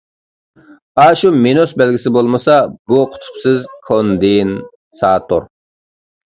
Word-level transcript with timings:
ئاشۇ 1.01 1.29
مىنۇس 1.43 1.73
بەلگىسى 1.81 2.11
بولمىسا، 2.15 2.55
بۇ 2.93 3.03
قۇتۇپسىز 3.11 3.69
كوندېنساتور. 3.91 5.47